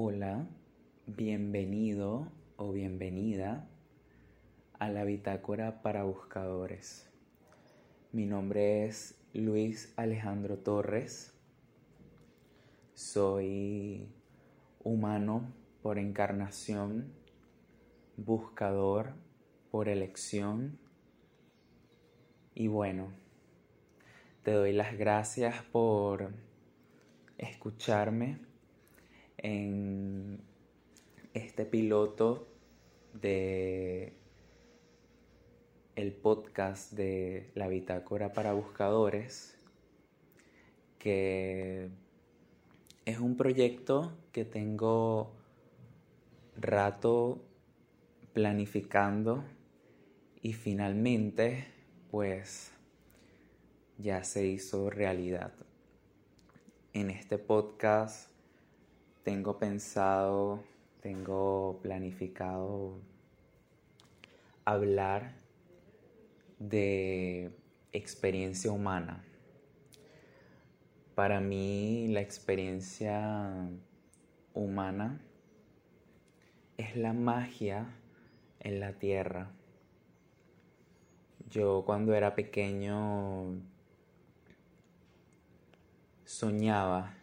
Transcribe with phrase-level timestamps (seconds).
[0.00, 0.46] Hola,
[1.08, 3.68] bienvenido o bienvenida
[4.78, 7.10] a la bitácora para buscadores.
[8.12, 11.34] Mi nombre es Luis Alejandro Torres.
[12.94, 14.08] Soy
[14.84, 15.52] humano
[15.82, 17.12] por encarnación,
[18.16, 19.14] buscador
[19.72, 20.78] por elección.
[22.54, 23.08] Y bueno,
[24.44, 26.30] te doy las gracias por
[27.36, 28.47] escucharme
[29.38, 30.40] en
[31.34, 32.46] este piloto
[33.14, 34.12] de
[35.96, 39.58] el podcast de la bitácora para buscadores
[40.98, 41.90] que
[43.04, 45.32] es un proyecto que tengo
[46.56, 47.40] rato
[48.32, 49.44] planificando
[50.42, 51.66] y finalmente
[52.10, 52.72] pues
[53.98, 55.52] ya se hizo realidad.
[56.92, 58.30] En este podcast
[59.28, 60.64] tengo pensado,
[61.02, 62.98] tengo planificado
[64.64, 65.34] hablar
[66.58, 67.50] de
[67.92, 69.22] experiencia humana.
[71.14, 73.68] Para mí la experiencia
[74.54, 75.20] humana
[76.78, 77.84] es la magia
[78.60, 79.50] en la tierra.
[81.50, 83.60] Yo cuando era pequeño
[86.24, 87.17] soñaba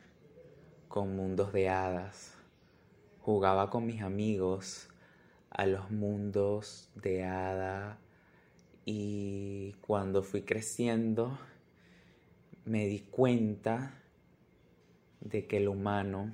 [0.96, 2.38] con mundos de hadas.
[3.20, 4.88] Jugaba con mis amigos
[5.50, 8.00] a los mundos de hada
[8.86, 11.38] y cuando fui creciendo
[12.64, 14.02] me di cuenta
[15.20, 16.34] de que el humano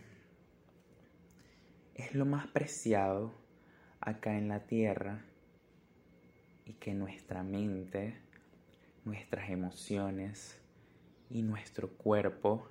[1.96, 3.34] es lo más preciado
[4.00, 5.26] acá en la tierra
[6.66, 8.16] y que nuestra mente,
[9.06, 10.62] nuestras emociones
[11.32, 12.71] y nuestro cuerpo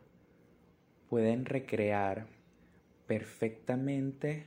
[1.10, 2.28] pueden recrear
[3.08, 4.46] perfectamente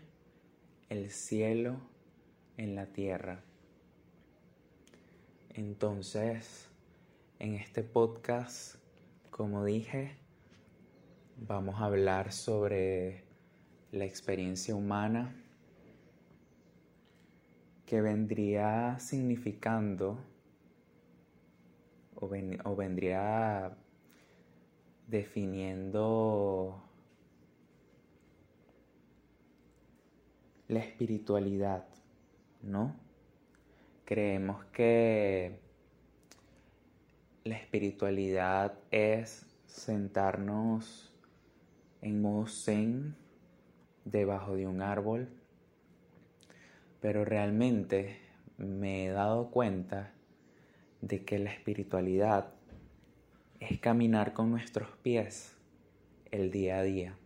[0.87, 1.81] el cielo
[2.55, 3.43] en la tierra.
[5.49, 6.69] Entonces,
[7.39, 8.77] en este podcast,
[9.29, 10.15] como dije,
[11.35, 13.25] vamos a hablar sobre
[13.91, 15.35] la experiencia humana
[17.85, 20.17] que vendría significando
[22.15, 23.77] o, vendría
[25.07, 26.83] definiendo
[30.67, 31.85] la espiritualidad,
[32.61, 32.95] ¿no?
[34.05, 35.59] Creemos que
[37.43, 41.13] la espiritualidad es sentarnos
[42.01, 43.15] en modo zen
[44.05, 45.29] debajo de un árbol,
[46.99, 48.17] pero realmente
[48.57, 50.13] me he dado cuenta
[51.01, 52.53] de que la espiritualidad
[53.69, 55.55] es caminar con nuestros pies
[56.31, 57.17] el día a día.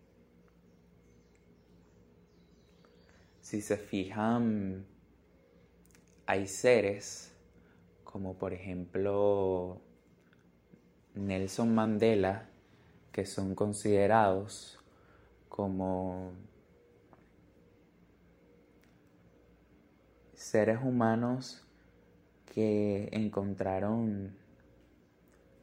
[3.42, 4.86] Si se fijan,
[6.26, 7.34] hay seres
[8.04, 9.82] como por ejemplo
[11.16, 12.50] Nelson Mandela
[13.12, 14.80] que son considerados
[15.50, 16.32] como
[20.34, 21.66] seres humanos
[22.54, 24.36] que encontraron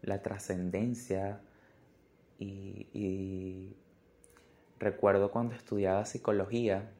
[0.04, 1.40] la trascendencia
[2.38, 3.76] y,
[4.78, 6.90] recuerdo cuando estudiaba psicología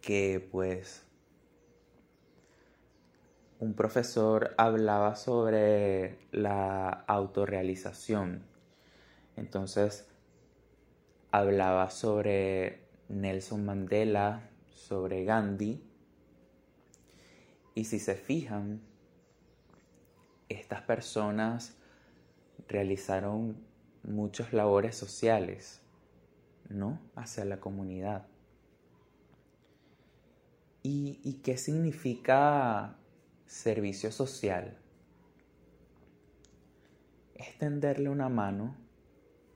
[0.00, 1.04] que pues
[3.58, 8.44] un profesor hablaba sobre la autorrealización.
[9.36, 10.06] Entonces
[11.32, 15.82] hablaba sobre Nelson Mandela, sobre Gandhi.
[17.74, 18.82] Y si se fijan,
[20.48, 21.76] estas personas
[22.68, 23.56] realizaron
[24.02, 25.80] muchas labores sociales,
[26.68, 27.00] ¿no?
[27.14, 28.26] Hacia la comunidad.
[30.82, 32.98] ¿Y, ¿Y, qué significa
[33.46, 34.76] servicio social?
[37.34, 38.76] Es tenderle una mano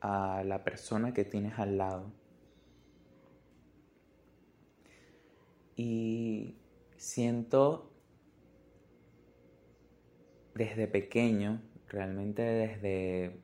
[0.01, 2.11] a la persona que tienes al lado.
[5.77, 6.57] Y
[6.97, 7.93] siento
[10.55, 13.41] desde pequeño realmente desde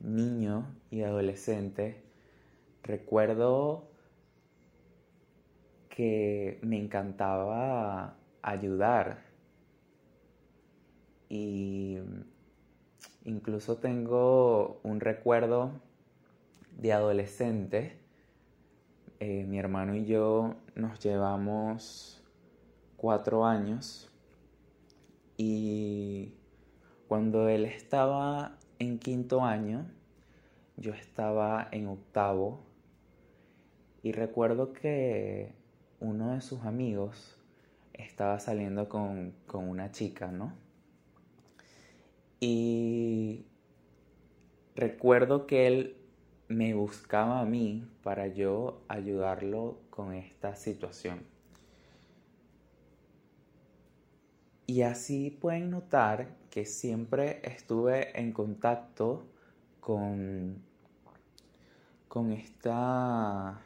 [0.00, 2.02] niño y adolescente,
[2.82, 3.88] recuerdo
[5.88, 9.22] que me encantaba ayudar
[11.28, 11.98] y
[13.24, 15.80] incluso tengo un recuerdo
[16.76, 17.98] de adolescente.
[19.20, 22.22] Eh, mi hermano y yo nos llevamos
[22.96, 24.13] cuatro años
[25.36, 26.34] y
[27.08, 29.86] cuando él estaba en quinto año,
[30.76, 32.64] yo estaba en octavo
[34.02, 35.54] Y recuerdo que
[36.00, 37.38] uno de sus amigos
[37.94, 40.52] estaba saliendo con, con una chica, ¿no?
[42.40, 43.46] Y
[44.76, 45.96] recuerdo que él
[46.48, 51.33] me buscaba a mí para yo ayudarlo con esta situación.
[54.66, 59.26] Y así pueden notar que siempre estuve en contacto
[59.80, 60.62] con,
[62.08, 63.60] con, esta,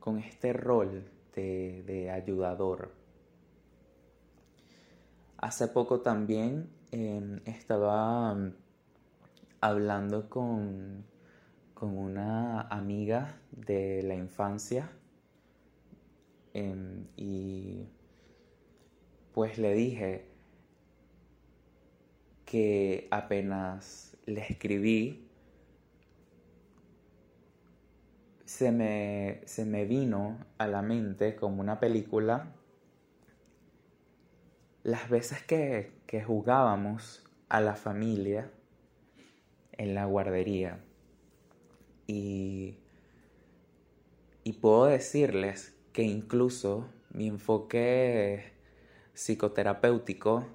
[0.00, 2.94] con este rol de, de ayudador.
[5.36, 8.34] Hace poco también em, estaba
[9.60, 11.04] hablando con,
[11.74, 14.90] con, una amiga de la infancia
[16.54, 17.86] em, y
[19.36, 20.24] pues le dije
[22.46, 25.28] que apenas le escribí,
[28.46, 32.54] se me, se me vino a la mente como una película
[34.84, 38.50] las veces que, que jugábamos a la familia
[39.72, 40.80] en la guardería.
[42.06, 42.78] Y,
[44.44, 48.55] y puedo decirles que incluso mi enfoque
[49.16, 50.46] psicoterapéutico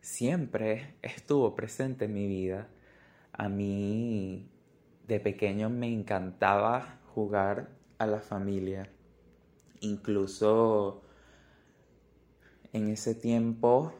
[0.00, 2.66] siempre estuvo presente en mi vida.
[3.30, 4.48] A mí
[5.06, 7.68] de pequeño me encantaba jugar
[7.98, 8.90] a la familia.
[9.80, 11.02] Incluso
[12.72, 13.92] en ese tiempo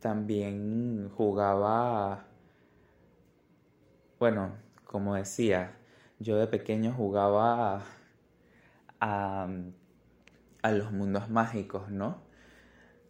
[0.00, 2.26] también jugaba,
[4.18, 5.76] bueno, como decía,
[6.18, 7.84] yo de pequeño jugaba
[9.00, 9.48] a,
[10.70, 12.22] los mundos mágicos, ¿no?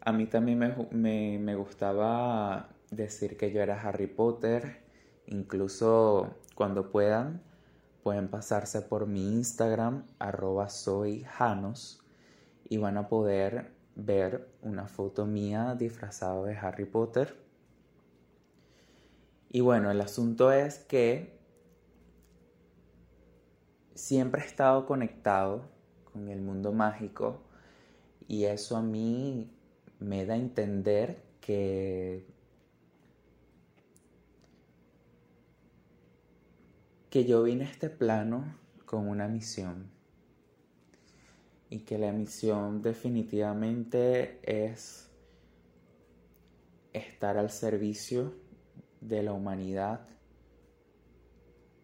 [0.00, 4.82] A mí también me, me, gustaba decir que yo era Harry Potter,
[5.26, 7.42] incluso cuando puedan,
[8.02, 12.02] pueden pasarse por mi Instagram, arroba soy Janos,
[12.68, 17.36] y van a poder ver una foto mía disfrazado de Harry Potter.
[19.50, 21.38] Y bueno, el asunto es que
[23.94, 25.79] siempre he estado conectado
[26.12, 27.40] con el mundo mágico.
[28.28, 29.50] Y eso a mí
[29.98, 32.26] me da a entender que
[37.10, 39.90] que yo vine a este plano con una misión.
[41.68, 45.10] Y que la misión definitivamente es
[46.92, 48.34] estar al servicio
[49.00, 50.08] de la humanidad,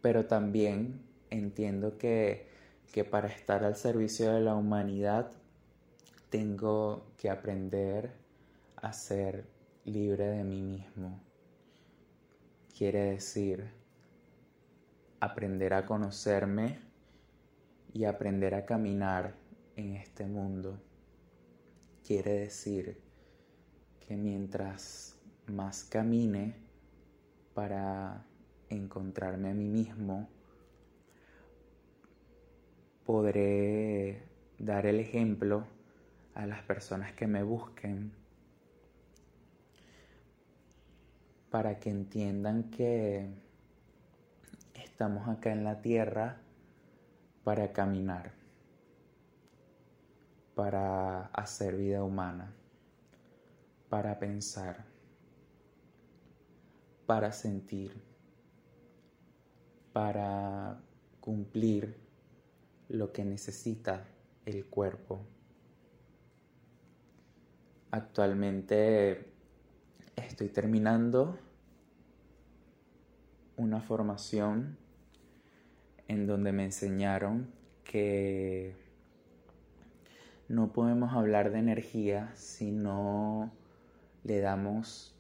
[0.01, 2.49] pero también entiendo que,
[2.97, 5.31] que para estar al servicio de la humanidad
[6.31, 8.11] tengo que aprender
[8.77, 9.45] a ser
[9.85, 11.21] libre de mí mismo.
[12.75, 13.71] Quiere decir
[15.21, 16.81] aprender a conocerme
[17.93, 19.35] y aprender a caminar
[19.77, 20.81] en este mundo
[22.03, 22.99] quiere decir
[24.01, 25.19] que mientras
[25.49, 26.57] más camine
[27.53, 28.25] para
[28.71, 30.31] encontrarme a mí mismo,
[33.07, 34.23] podré
[34.59, 35.65] dar el ejemplo
[36.35, 38.13] a las personas que me busquen
[41.51, 43.31] para que entiendan que
[44.75, 46.41] estamos acá en la tierra
[47.45, 48.47] para caminar
[50.57, 52.51] para hacer vida humana,
[53.91, 54.87] para pensar,
[57.05, 58.03] para sentir,
[59.93, 60.81] para
[61.21, 62.06] cumplir
[62.89, 64.07] lo que necesita
[64.45, 65.27] el cuerpo.
[67.91, 69.33] Actualmente
[70.15, 71.39] estoy terminando
[73.57, 74.77] una formación
[76.09, 77.51] en donde me enseñaron
[77.85, 78.77] que
[80.49, 83.53] no podemos hablar de energía si no
[84.23, 85.17] le damos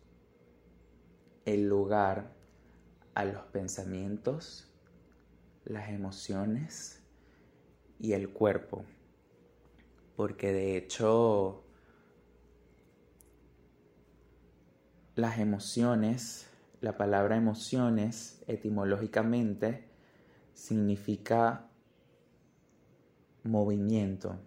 [1.44, 2.32] el lugar
[3.14, 4.70] a los pensamientos,
[5.64, 7.05] las emociones
[7.98, 8.84] y el cuerpo.
[10.16, 11.62] Porque de hecho
[15.14, 16.48] las emociones,
[16.80, 19.84] la palabra emociones etimológicamente
[20.54, 21.68] significa
[23.44, 24.38] movimiento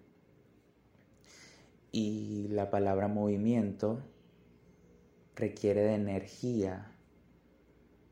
[1.92, 4.00] y la palabra movimiento
[5.36, 6.92] requiere de energía.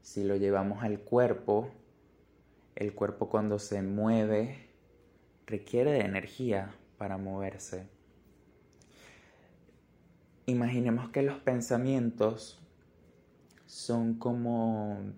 [0.02, 1.70] Si lo llevamos al cuerpo,
[2.76, 4.67] el cuerpo cuando se mueve
[5.48, 7.88] requiere de energía para moverse.
[10.46, 12.60] Imaginemos que los pensamientos
[13.66, 15.14] son como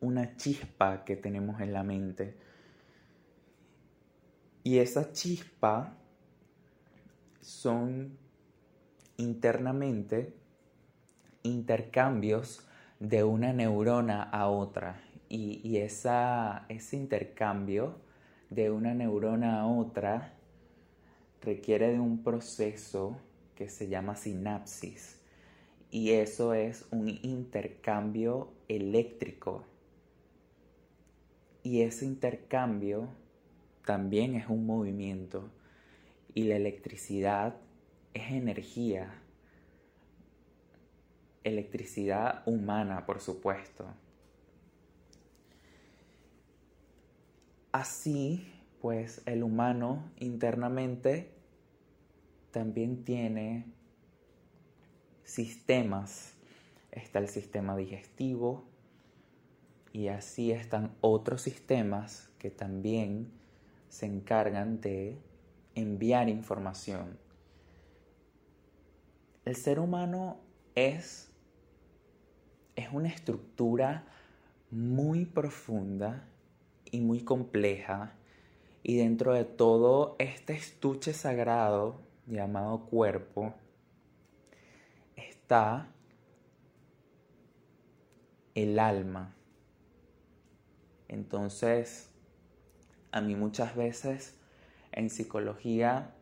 [0.00, 2.36] una chispa que tenemos en la mente.
[4.62, 5.96] Y esa chispa
[7.40, 8.18] son
[9.16, 10.34] internamente
[11.42, 12.66] intercambios
[13.00, 15.00] de una neurona a otra.
[15.28, 18.00] Y, esa, ese intercambio
[18.50, 20.34] de una neurona a otra
[21.42, 23.18] requiere de un proceso
[23.54, 25.20] que se llama sinapsis.
[25.90, 29.64] Y eso es un intercambio eléctrico.
[31.62, 33.08] Y ese intercambio
[33.84, 35.50] también es un movimiento.
[36.34, 37.56] Y la electricidad
[38.14, 39.22] es energía.
[41.42, 43.86] Electricidad humana, por supuesto.
[47.72, 51.34] Así, pues el humano internamente
[52.50, 53.66] también tiene
[55.22, 56.32] sistemas.
[56.90, 58.64] Está el sistema digestivo
[59.92, 63.30] y así están otros sistemas que también
[63.90, 65.18] se encargan de
[65.74, 67.18] enviar información.
[69.44, 70.40] El ser humano
[70.74, 71.30] es,
[72.76, 74.06] es una estructura
[74.70, 76.27] muy profunda
[76.90, 78.14] y muy compleja
[78.82, 83.54] y dentro de todo este estuche sagrado llamado cuerpo
[85.16, 85.88] está
[88.54, 89.34] el alma.
[91.08, 92.10] Entonces,
[93.12, 94.36] a mí muchas veces
[94.92, 96.14] en psicología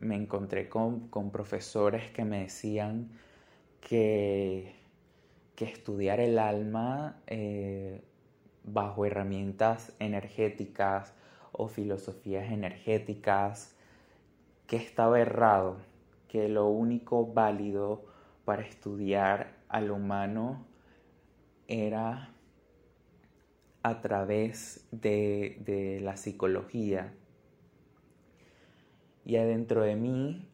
[0.00, 3.10] me encontré con, profesores que me decían
[3.80, 4.76] que,
[5.56, 8.02] que estudiar el alma eh,
[8.72, 11.14] bajo herramientas energéticas
[11.52, 13.74] o filosofías energéticas,
[14.66, 15.78] que estaba errado,
[16.28, 18.04] que lo único válido
[18.44, 20.66] para estudiar al humano
[21.66, 22.34] era
[23.82, 27.14] a través de, de la psicología.
[29.24, 30.48] Y adentro de mí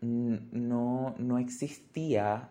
[0.00, 2.50] no, no existía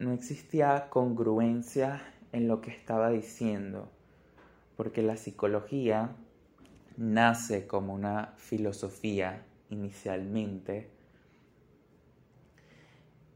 [0.00, 2.02] no existía congruencia
[2.32, 3.90] en lo que estaba diciendo,
[4.76, 6.16] porque la psicología
[6.96, 10.88] nace como una filosofía inicialmente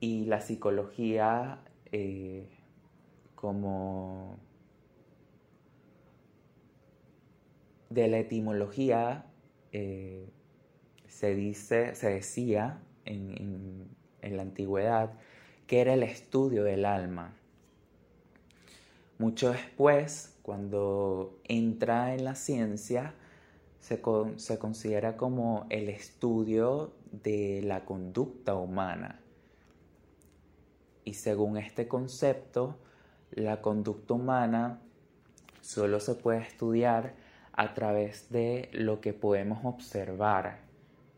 [0.00, 1.60] y la psicología
[1.92, 2.48] eh,
[3.34, 4.38] como
[7.90, 9.26] de la etimología
[9.72, 10.30] eh,
[11.08, 13.86] se dice, se decía en
[14.22, 15.12] la antigüedad
[15.66, 17.34] que era el estudio del alma.
[19.18, 23.14] Mucho después, cuando entra en la ciencia,
[23.78, 24.00] se,
[24.58, 29.20] considera como el estudio de la conducta humana.
[31.04, 32.78] Y según este concepto,
[33.30, 34.80] la conducta humana
[35.60, 37.14] solo se puede estudiar
[37.52, 40.60] a través de lo que podemos observar,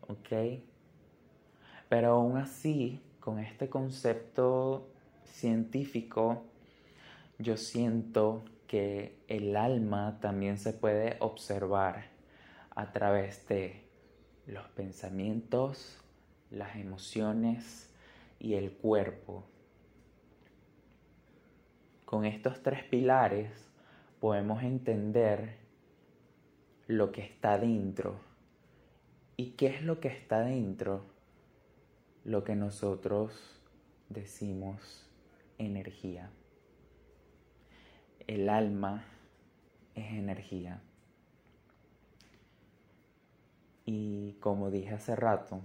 [0.01, 0.59] ¿ok?
[1.87, 4.87] Pero aún así, con este concepto
[5.25, 6.45] científico,
[7.39, 12.05] yo siento que el alma también se puede observar
[12.69, 13.83] a través de
[14.45, 15.99] los pensamientos,
[16.51, 17.93] las emociones
[18.39, 19.43] y el cuerpo.
[22.05, 23.51] Con estos tres pilares
[24.21, 25.57] podemos entender
[26.87, 28.21] lo que está dentro.
[29.35, 31.16] ¿Y qué es lo que está dentro?
[32.27, 33.31] Lo que nosotros
[34.09, 35.09] decimos
[35.57, 36.29] energía.
[38.27, 39.05] El alma
[39.95, 40.81] es energía.
[43.85, 45.61] Y como dije hace rato,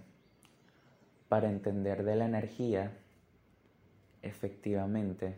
[1.29, 2.97] para entender de la energía,
[4.23, 5.35] efectivamente,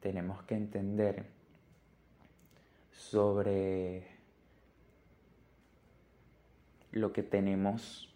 [0.00, 1.26] tenemos que entender
[2.92, 4.06] sobre
[6.92, 8.13] lo que tenemos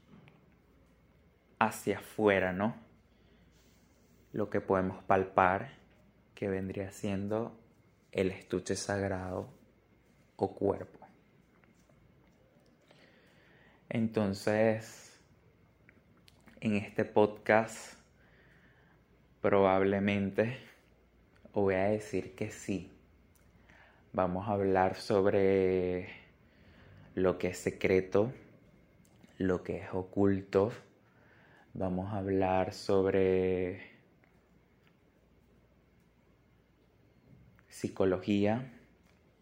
[1.58, 2.76] hacia afuera, ¿no?
[4.32, 5.70] Lo que podemos palpar
[6.34, 7.58] que vendría siendo
[8.12, 9.48] el estuche sagrado
[10.36, 11.06] o cuerpo.
[13.88, 15.18] Entonces,
[16.60, 17.98] en este podcast
[19.40, 20.58] probablemente,
[21.52, 22.92] voy a decir que sí,
[24.12, 26.08] vamos a hablar sobre
[27.14, 28.32] lo que es secreto,
[29.38, 30.72] lo que es oculto,
[31.78, 33.80] Vamos a hablar sobre
[37.68, 38.68] psicología,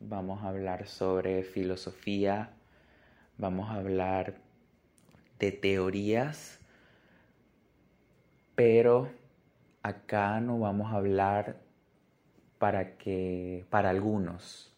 [0.01, 2.51] vamos a hablar sobre filosofía,
[3.39, 4.35] vamos a hablar
[5.39, 6.61] de teorías,
[8.55, 9.09] pero
[9.83, 11.57] acá no vamos a hablar
[12.59, 14.77] para que para algunos.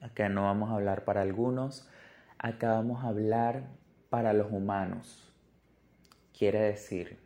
[0.00, 1.88] Acá no vamos a hablar para algunos,
[2.38, 3.64] acá vamos a hablar
[4.10, 5.25] para los humanos.
[6.36, 7.18] Quiere decir,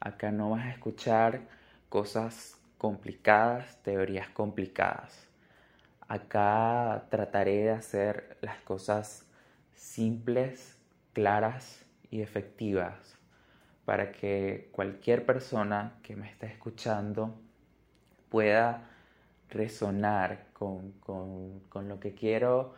[0.00, 1.48] acá no vas a escuchar
[1.88, 5.26] cosas complicadas, teorías complicadas.
[6.06, 9.24] Acá trataré de hacer las cosas
[9.72, 10.78] simples,
[11.14, 13.16] claras y efectivas
[13.86, 17.34] para que cualquier persona que me esté escuchando
[18.28, 18.90] pueda
[19.48, 22.74] resonar con, con, lo que quiero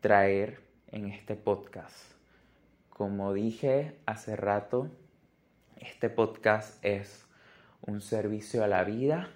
[0.00, 2.15] traer en este podcast.
[2.96, 4.88] Como dije hace rato,
[5.76, 7.26] este podcast es
[7.82, 9.28] un servicio a la vida,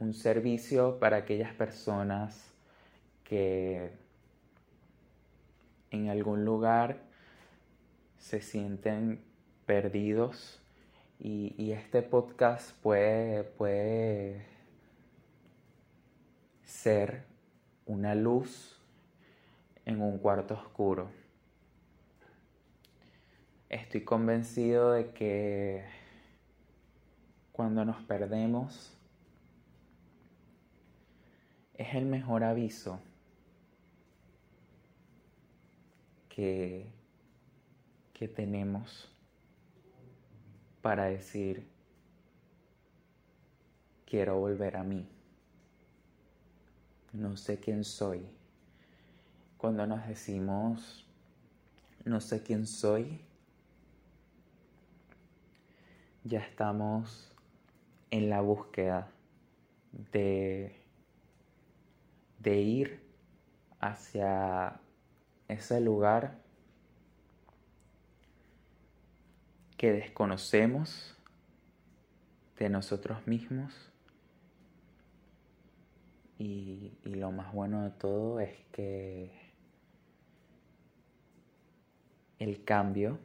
[0.00, 2.52] un servicio para aquellas personas
[3.22, 3.92] que
[5.92, 6.98] en algún lugar
[8.18, 9.22] se sienten
[9.64, 10.60] perdidos
[11.20, 14.44] y, este podcast puede, puede
[16.64, 17.22] ser
[17.86, 18.82] una luz
[19.84, 21.23] en un cuarto oscuro.
[23.74, 25.84] Estoy convencido de que
[27.50, 28.96] cuando nos perdemos
[31.76, 33.00] es el mejor aviso
[36.28, 36.86] que,
[38.12, 39.12] que tenemos
[40.80, 41.66] para decir,
[44.06, 45.04] quiero volver a mí.
[47.12, 48.24] No sé quién soy.
[49.58, 51.04] Cuando nos decimos,
[52.04, 53.20] no sé quién soy,
[56.24, 57.30] ya estamos
[58.10, 59.08] en la búsqueda
[60.12, 60.74] de,
[62.38, 63.04] de ir
[63.78, 64.80] hacia
[65.48, 66.38] ese lugar
[69.76, 71.14] que desconocemos
[72.58, 73.90] de nosotros mismos.
[76.38, 79.30] Y, y, lo más bueno de todo es que
[82.38, 83.18] el cambio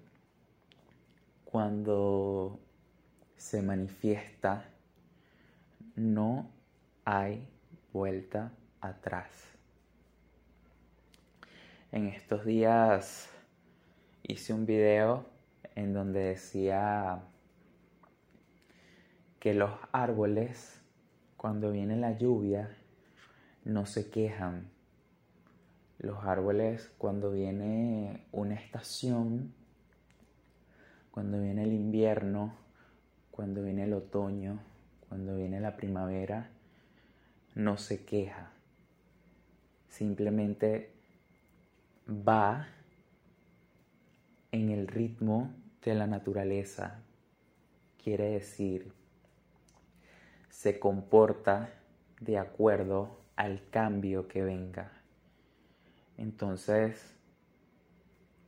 [1.43, 2.59] cuando
[3.39, 4.65] se manifiesta
[5.95, 6.52] no
[7.06, 7.47] hay
[7.93, 9.30] vuelta atrás.
[11.93, 13.30] En estos días
[14.23, 15.25] hice un video
[15.73, 17.23] en donde decía
[19.39, 20.82] que los árboles,
[21.38, 22.78] cuando viene la lluvia,
[23.63, 24.69] no se quejan.
[25.97, 29.54] Los árboles, cuando viene una estación,
[31.12, 32.68] cuando viene el invierno,
[33.39, 34.60] cuando viene el otoño,
[35.08, 36.49] cuando viene la primavera,
[37.56, 38.52] no se queja.
[39.88, 40.91] Simplemente
[42.06, 42.67] va
[44.52, 46.99] en el ritmo de la naturaleza.
[48.04, 48.91] Quiere decir,
[50.49, 51.69] se comporta
[52.19, 54.91] de acuerdo al cambio que venga.
[56.17, 57.15] Entonces,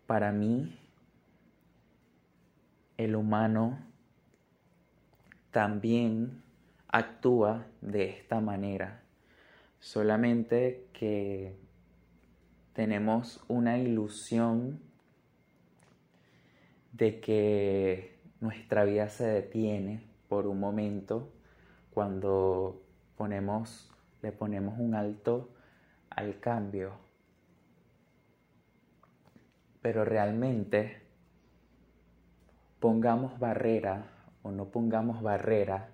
[0.06, 0.78] para mí,
[2.98, 3.90] el humano
[5.52, 6.42] también
[6.88, 9.04] actúa de esta manera,
[9.80, 11.56] solamente que
[12.74, 14.82] tenemos una ilusión
[16.94, 21.32] de que nuestra vida se detiene por un momento
[21.94, 22.82] cuando
[23.18, 25.50] ponemos, le ponemos un alto
[26.10, 26.94] al cambio.
[29.82, 31.02] Pero realmente
[32.80, 34.11] pongamos barrera
[34.44, 35.92] o no pongamos barrera,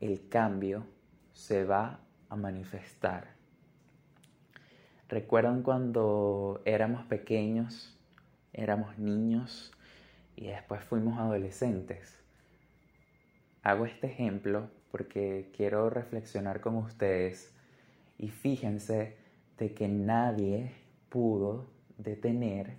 [0.00, 0.86] el cambio
[1.32, 3.36] se va a manifestar.
[5.08, 7.98] ¿Recuerdan cuando éramos pequeños
[8.58, 9.72] éramos niños
[10.34, 12.18] y después fuimos adolescentes.
[13.62, 17.54] Hago este ejemplo porque quiero reflexionar con ustedes
[18.18, 19.16] y fíjense
[19.58, 20.72] de que nadie
[21.08, 21.66] pudo
[21.98, 22.76] detener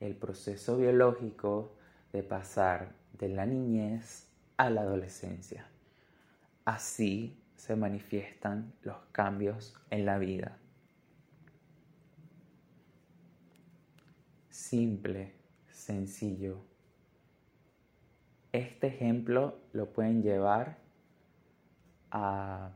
[0.00, 1.74] el proceso biológico
[2.12, 5.66] de pasar de la niñez a la adolescencia.
[6.64, 10.58] Así se manifiestan los cambios en la vida.
[14.74, 15.32] simple,
[15.68, 16.58] sencillo.
[18.50, 20.78] Este ejemplo lo pueden llevar
[22.10, 22.72] a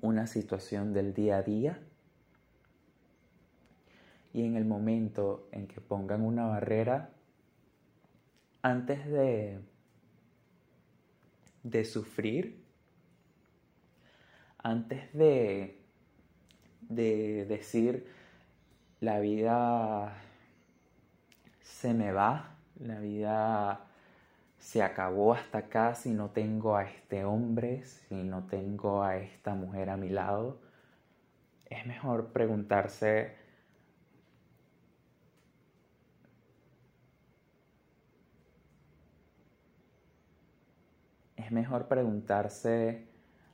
[0.00, 1.80] una situación del día a día
[4.32, 7.10] y en el momento en que pongan una barrera,
[8.66, 9.60] antes de,
[11.62, 12.64] de sufrir,
[14.58, 15.78] antes de,
[16.80, 18.08] de decir
[18.98, 20.20] la vida
[21.60, 23.86] se me va, la vida
[24.58, 29.54] se acabó hasta acá si no tengo a este hombre, si no tengo a esta
[29.54, 30.60] mujer a mi lado.
[31.66, 33.36] Es mejor preguntarse
[41.46, 43.06] es mejor preguntarse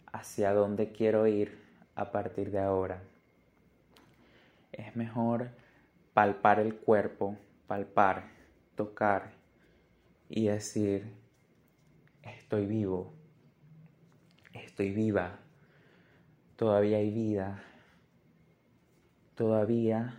[0.07, 1.63] hacia dónde quiero ir
[1.95, 3.03] a partir de ahora.
[4.73, 5.51] Es mejor
[6.15, 8.31] palpar el cuerpo, palpar,
[8.77, 9.33] tocar
[10.31, 11.13] y decir,
[12.23, 13.13] estoy vivo,
[14.55, 15.39] estoy viva,
[16.57, 17.63] todavía hay vida,
[19.35, 20.19] todavía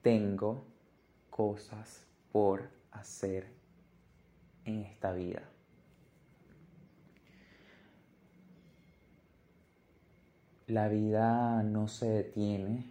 [0.00, 0.64] tengo
[1.28, 3.46] cosas por hacer
[4.64, 5.51] en esta vida.
[10.68, 12.86] La vida no se detiene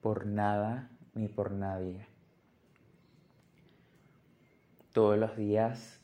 [0.00, 2.08] por nada ni por nadie.
[4.92, 6.00] Todos los días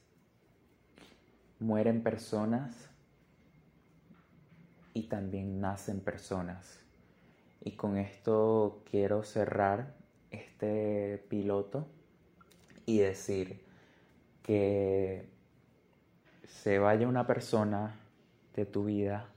[1.59, 2.89] mueren personas
[4.95, 6.79] y también nacen personas.
[7.61, 9.97] Y con esto quiero cerrar
[10.31, 11.89] este piloto
[12.87, 13.65] y decir
[14.45, 15.29] que
[16.47, 17.99] se vaya una persona
[18.55, 19.29] de tu vida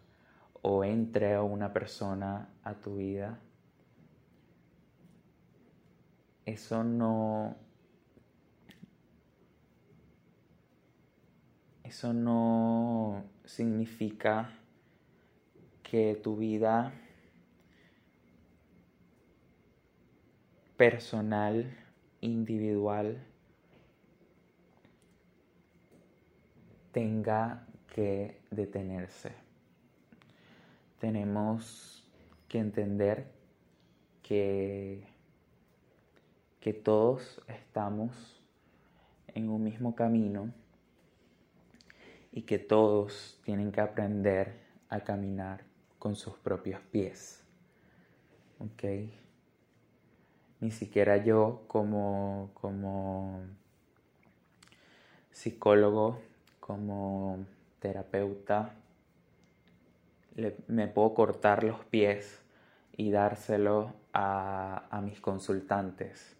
[0.64, 3.38] o entre una persona a tu vida,
[6.46, 7.58] eso no...
[11.84, 14.50] Eso no significa
[15.84, 16.92] que tu vida
[20.76, 21.72] personal,
[22.22, 23.22] individual,
[26.92, 29.43] tenga que detenerse
[31.04, 32.02] tenemos
[32.48, 33.28] que entender
[34.22, 35.06] que,
[36.62, 38.42] que todos estamos
[39.28, 40.54] en un mismo camino
[42.32, 45.66] y que todos tienen que aprender a caminar
[46.00, 47.44] con sus propios pies.
[48.60, 48.86] ¿Ok?
[50.62, 53.42] Ni siquiera yo como, como
[55.32, 56.22] psicólogo,
[56.62, 57.46] como
[57.82, 58.74] terapeuta,
[60.68, 62.42] me puedo cortar los pies
[62.96, 66.36] y dárselo a, a, mis consultantes.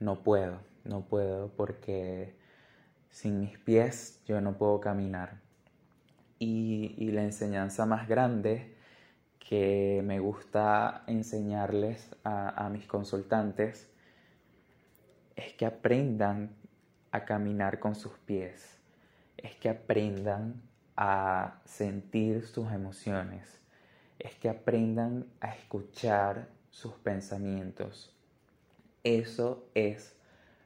[0.00, 2.36] No puedo, no puedo porque
[3.10, 5.40] sin mis pies yo no puedo caminar.
[6.38, 8.76] Y, y la enseñanza más grande
[9.38, 13.90] que me gusta enseñarles a, a mis consultantes
[15.34, 16.56] es que aprendan
[17.10, 18.78] a caminar con sus pies,
[19.36, 20.67] es que aprendan
[21.00, 23.60] a sentir sus emociones,
[24.18, 28.12] es que aprendan a escuchar sus pensamientos.
[29.04, 30.16] Eso es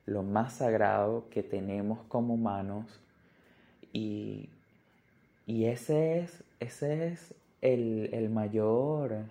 [0.07, 2.99] lo más sagrado que tenemos como humanos
[3.93, 4.49] y,
[5.45, 9.27] y ese es, ese es el, el mayor,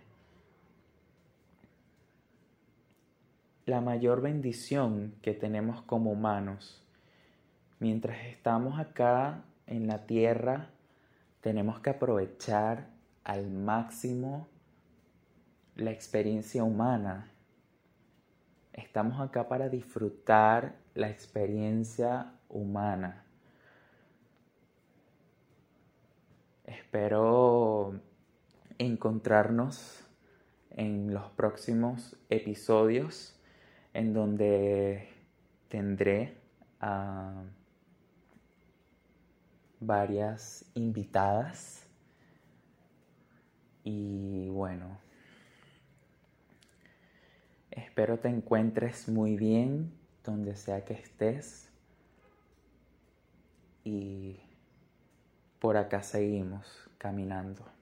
[3.65, 6.79] la mayor bendición que tenemos como humanos.
[7.79, 10.69] Mientras estamos acá en la tierra,
[11.41, 12.87] tenemos que aprovechar
[13.23, 14.47] al máximo
[15.75, 17.31] la experiencia humana.
[18.73, 23.25] Estamos acá para disfrutar la experiencia humana.
[26.65, 27.99] Espero
[28.77, 30.05] encontrarnos
[30.69, 33.35] en los próximos episodios
[33.93, 35.09] en donde
[35.67, 36.37] tendré
[36.79, 37.43] a
[39.81, 41.85] varias invitadas
[43.83, 44.99] y bueno,
[47.71, 49.91] espero te encuentres muy bien
[50.23, 51.69] donde sea que estés
[53.83, 54.39] y
[55.59, 57.80] por acá seguimos caminando.